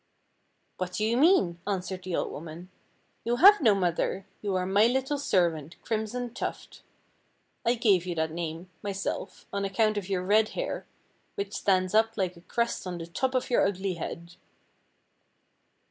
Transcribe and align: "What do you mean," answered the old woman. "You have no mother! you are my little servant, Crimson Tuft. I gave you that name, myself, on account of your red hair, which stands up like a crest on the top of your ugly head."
"What 0.77 0.93
do 0.93 1.05
you 1.05 1.15
mean," 1.15 1.59
answered 1.67 2.01
the 2.03 2.15
old 2.15 2.31
woman. 2.31 2.71
"You 3.23 3.35
have 3.35 3.61
no 3.61 3.75
mother! 3.75 4.25
you 4.41 4.55
are 4.55 4.65
my 4.65 4.87
little 4.87 5.19
servant, 5.19 5.79
Crimson 5.83 6.33
Tuft. 6.33 6.81
I 7.63 7.75
gave 7.75 8.07
you 8.07 8.15
that 8.15 8.31
name, 8.31 8.71
myself, 8.81 9.45
on 9.53 9.63
account 9.63 9.97
of 9.99 10.09
your 10.09 10.23
red 10.23 10.49
hair, 10.57 10.87
which 11.35 11.53
stands 11.53 11.93
up 11.93 12.17
like 12.17 12.35
a 12.35 12.41
crest 12.41 12.87
on 12.87 12.97
the 12.97 13.05
top 13.05 13.35
of 13.35 13.51
your 13.51 13.63
ugly 13.63 13.93
head." 13.93 14.37